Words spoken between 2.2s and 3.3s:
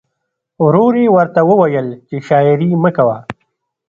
شاعري مه کوه